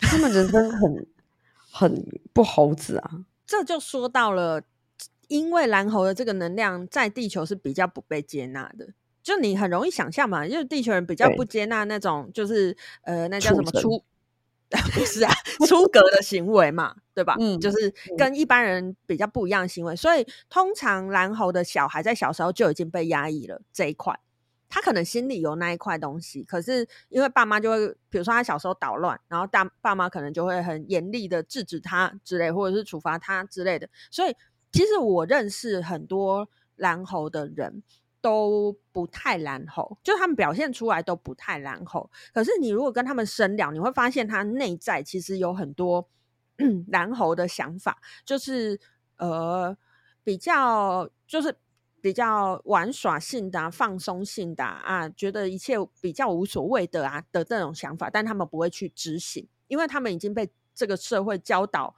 [0.00, 1.06] 他们人生很
[1.70, 3.10] 很不猴子啊。
[3.46, 4.62] 这就说到了，
[5.28, 8.88] 因为蓝猴的这个能量在地球是比较不被接纳的，
[9.22, 14.02] 就你很容易想象嘛，就是地球人比较不接纳那种，就是呃，那叫什么出。
[14.92, 15.32] 不是啊，
[15.66, 17.36] 出格的行为嘛，对吧？
[17.38, 24.18] 嗯，就是跟一般人比较不一样的行为，嗯、所以通常蓝猴的小孩在小时候就已经被压抑了这一块，
[24.68, 34.34] 他可能心里有那一块东西，可是因为爸妈就会，比如说他小时候捣乱，然后大爸妈可能就会很严厉的制止他之类，或者是处罚他之类的，所以
[34.72, 37.82] 其实我认识很多蓝猴的人。
[38.26, 42.10] 都不太蓝猴，就他们表现出来都不太蓝猴。
[42.34, 46.08] 可是你如果跟他们深聊，你会发现他内在其实有很多
[46.90, 48.80] 蓝猴的想法，就是
[49.18, 49.78] 呃
[50.24, 51.56] 比较就是
[52.00, 61.94] 比较玩耍性的、放松性的啊，啊，觉得一切比较无所谓的啊的这种想法，但他们不会去执行，因为他们已经被这个社会教导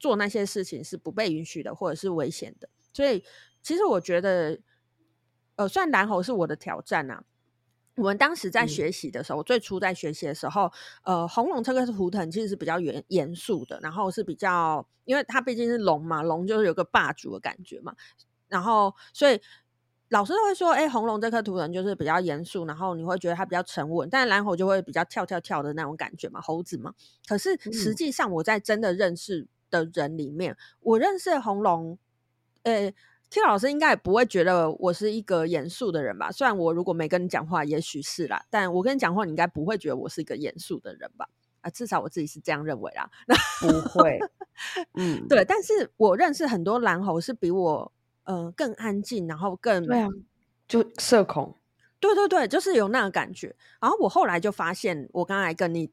[0.00, 2.68] 做那些事情是不被允许的，或者是危险的。
[2.92, 3.22] 所以
[3.62, 4.58] 其实我觉得。
[5.60, 7.22] 呃，虽然蓝猴是我的挑战啊，
[7.96, 17.94] 我们当时在学习的时候，嗯、最初在学习的时候，呃，红龙这个是图腾，其实是比较严严肃的，然后是比较，因为它毕竟是龙嘛，龙就是有个霸主的感觉嘛，
[18.48, 19.38] 然后所以
[20.08, 26.94] 老师都会说，哎、欸，红龙这颗图腾就是比较严肃，然后你会觉得它比较沉稳，但蓝猴就会比较跳跳跳的那种感觉嘛，猴子嘛。
[27.28, 31.98] 可是实际上我在真的认识的人里面，嗯、我认识的红龙，
[32.62, 32.94] 呃、欸。
[33.30, 36.32] Kira 老师应该也不会觉得我是一个严肃的人吧？
[36.32, 41.28] 虽然我如果没跟你讲话，也许是啦，但我跟你讲话，你应该不会觉得我是一个严肃的人吧？
[41.60, 43.08] 啊，至少我自己是这样认为啦。
[43.28, 44.18] 那不会，
[44.94, 45.44] 嗯， 对。
[45.44, 47.92] 但是我认识很多蓝猴是比我
[48.24, 50.08] 呃更安静，然后更对啊，
[50.66, 51.56] 就社恐。
[52.00, 53.54] 对对对，就是有那个感觉。
[53.80, 55.92] 然后我后来就发现，我刚才跟你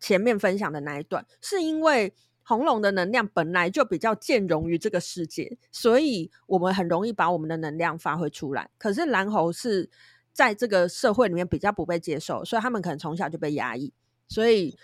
[0.00, 2.12] 前面分享的那一段，是因为。
[2.46, 8.70] 红龙的能量本来就比较兼容于这个世界，所以我们很容易把我们的能量发挥出来。
[8.76, 9.90] 可是蓝猴是
[10.32, 13.92] 在这个社会里面比较不被接受，所以他们可能从小就被压抑，
[14.28, 14.76] 所以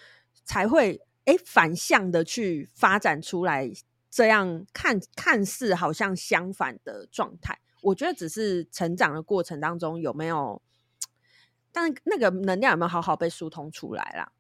[0.42, 3.70] 才会诶反向的去发展出来
[4.10, 7.58] 这样看看似好像相反的状态。
[7.82, 10.62] 我觉得只是成长的过程当中有没有，
[11.70, 14.32] 但那个能量有没有好好被疏通出来啦？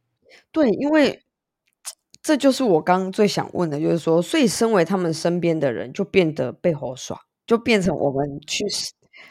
[0.50, 1.22] 对，因为。
[2.22, 8.64] 这就是我刚最想问的，就是说，所以身为他们身边的人，就变得被猴耍，就变成我们去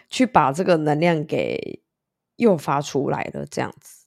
[0.09, 1.81] 去把这个能量给
[2.37, 3.97] 诱发出来了，这样子。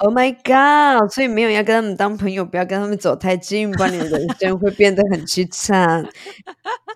[0.00, 1.10] Oh my god！
[1.10, 6.04] 所以没有要跟他们当朋友，不要跟他们走太近，不然你的人生会变得很凄惨。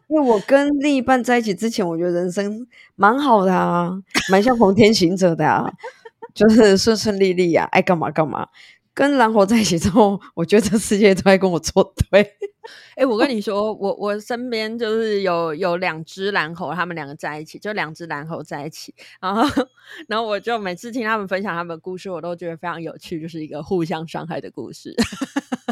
[0.09, 2.65] 因为我跟另一半在一起之前，我觉得人生
[2.95, 3.91] 蛮好的啊，
[4.31, 5.69] 蛮像红天行者的啊，
[6.33, 8.47] 就是顺顺利利啊，爱干嘛干嘛。
[8.95, 12.21] 跟蓝猴在一起之后，我觉得这世界都在跟我作对。
[12.91, 18.95] 哎、欸，我跟你说，我我身边就是有有两只蓝猴，他们两个在一起，就两只蓝猴在一起。
[19.21, 19.67] 然后，
[20.07, 24.95] 然后我就每次听他们分享他们的故事，我都觉得非常有趣，就是一个互相伤害的故事。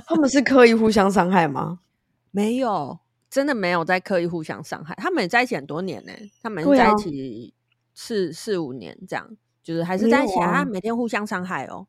[0.06, 1.78] 他们是刻意互相伤害吗？
[2.32, 2.98] 没有，
[3.30, 4.94] 真的没有在刻意互相伤害。
[4.96, 6.12] 他们也在一起很多年呢，
[6.42, 7.54] 他们在一起
[7.94, 11.86] 四、啊、四五年这样，就是还是在一起啊，每天互相伤害哦。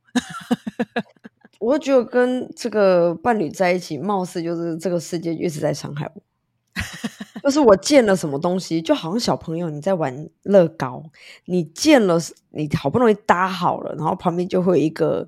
[1.60, 6.22] 我觉得跟这个伴侣在一起，貌似就是这个世界一直在伤害我。
[7.44, 11.04] 就是我见了什么东西，就好像小朋友你在玩乐高，
[11.46, 12.18] 你见了
[12.50, 15.28] 你好不容易搭好了，然后旁边就会有一个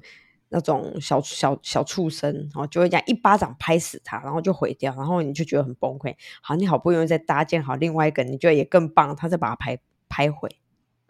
[0.49, 6.15] 那种小小小畜生，然后就会这样一巴掌拍死他，然后就毁掉，然后你就觉得很崩溃。
[6.41, 9.77] 好，你好不容易再搭建好另外一个，你觉得也更棒，他再把它拍
[10.07, 10.49] 拍毁。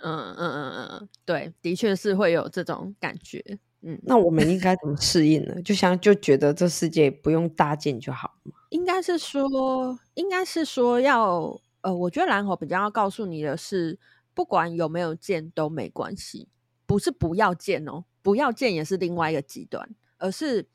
[0.03, 3.41] 嗯嗯嗯嗯嗯，对，的确是会有这种感觉。
[3.81, 5.61] 嗯，那我们应该怎么适应呢？
[5.61, 8.53] 就像就觉得这世界不用搭建就好吗？
[8.69, 13.97] 应该是说，应该是说要呃，我觉得蓝猴比较要告诉你的是，
[14.33, 16.47] 不管有没有建都没关系，
[16.85, 20.67] 不是不要建哦，不要建也是另外一个极端，而是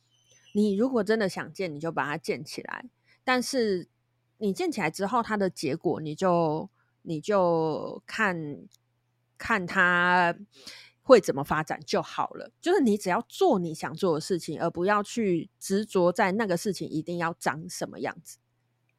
[0.54, 2.84] 你如果真的想建，你就把它建起来。
[3.24, 3.88] 但是
[4.38, 6.68] 你建起来之后，它的结果你就
[7.02, 8.58] 你就看
[9.38, 10.36] 看它。
[11.00, 18.36] 会怎么发展就好了，就是你只要做你想做的事情，而不要去执着在那个事情一定要长什么样子，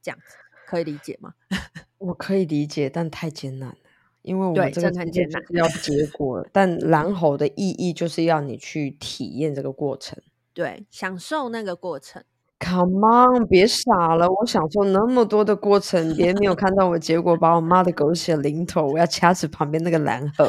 [0.02, 0.36] 这样子
[0.66, 1.36] 可以理解吗？
[2.00, 3.78] 我可以理解，但太艰难了，
[4.24, 10.20] 因为我们这个很艰难要结果，但蓝猴的意义就是要你去体验这个过程，
[10.56, 12.24] 对，享受那个过程。
[12.62, 14.28] Come on，别傻了！
[14.30, 18.86] 我享受那么多的过程，别没有看到我结果，把我妈的狗血淋头！
[18.86, 20.46] 我要掐死旁边那个蓝猴，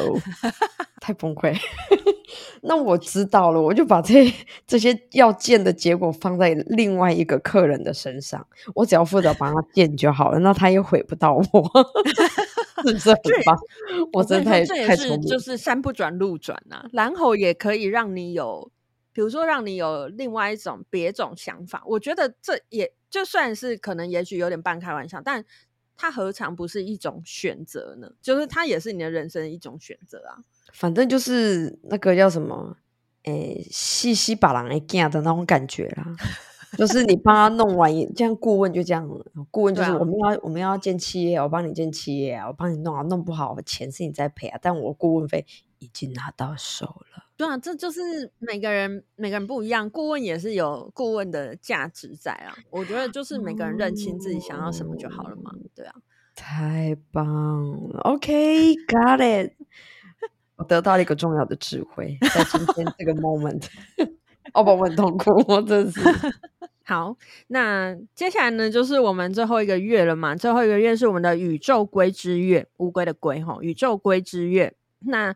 [0.99, 1.55] 太崩溃。
[2.63, 4.31] 那我知道了，我就把这
[4.67, 8.45] 这些要见的结果放在另外一个客人的身上，
[8.75, 11.43] 我只要负责帮他见就好了，那他也毁不到我，
[12.85, 13.57] 是不是很棒？
[14.13, 16.85] 我真的太太聪明，就是山不转路转啊！
[16.91, 18.69] 蓝猴也可以让你有。
[19.13, 25.43] 比如说，让你有另外一种别种想法，我觉得这也就算是可能，也许有点半开玩笑，但
[25.97, 28.11] 它何尝不是一种选择呢？
[28.21, 30.39] 就是它也是你的人生的一种选择啊。
[30.73, 32.77] 反正就是那个叫什么，
[33.23, 36.15] 诶，西西把郎给干的那种感觉啦。
[36.77, 39.05] 就是你帮他弄完，这样顾问就这样，
[39.51, 45.45] 顾问就是我们要、啊、我们要建企业，我帮你建企业啊，我帮你弄啊，弄不好钱是你在赔啊，但我顾问费
[45.81, 47.25] 已经拿到手了。
[47.35, 52.55] 对啊，这就是每个人每个人不一样，顾问也是有顾问的价值在啊。
[52.69, 55.51] 我觉得就是每个人认清自己想要什么就好了嘛。
[55.75, 55.95] 对啊，
[56.35, 57.25] 太棒
[57.89, 59.53] 了，OK，got、okay, it，
[60.55, 63.65] 我得到了一个重要的智慧，在今天这个 moment。
[64.53, 65.99] 哦不，我很痛苦，我真是。
[66.83, 67.15] 好，
[67.47, 70.35] 那接下来呢，就是我们最后一个月了嘛。
[70.35, 74.75] 最后一个月是我们的宇宙龟之月，乌龟的龟哈，宇宙龟之月。
[75.05, 75.33] 那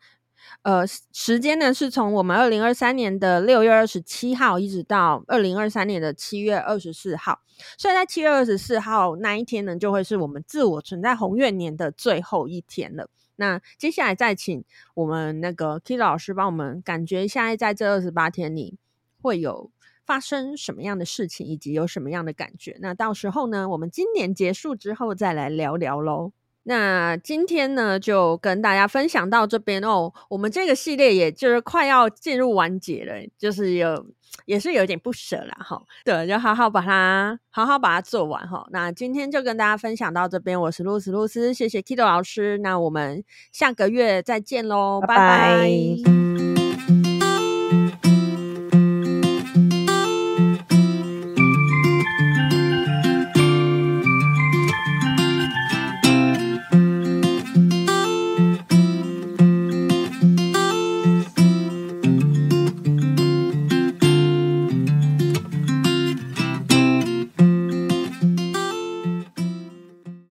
[0.62, 7.40] 呃，时间呢是从我们二零二三年的六月二十七号一直到二零二三年的七月二十四号。
[7.78, 13.10] 所以在七月二十四号那一天呢，就会是我们自我存在红月年的最后一天了。
[13.38, 14.64] 那接下来再请
[14.94, 18.78] 我们那个 K 老师帮我们感觉一下，在这二十八天里
[19.22, 19.72] 会有
[20.06, 22.78] 发生什么样的事情，以及有什么样的感觉。
[22.80, 26.32] 那到时候呢，我们今年结束之后再来聊聊喽。
[26.68, 30.12] 那今天呢，就跟大家分享到这边哦。
[30.30, 34.04] 我们这个系列也就是快要进入完结了，就是有
[34.46, 35.80] 也是有点不舍啦哈。
[36.04, 38.66] 对，就好好把它好好把它做完哈。
[38.72, 42.58] 那今天就跟大家分享到这边，我是露丝露丝，谢谢 Kido 老师。
[42.58, 45.16] 那我们下个月再见喽，拜拜。
[45.18, 46.25] 拜拜。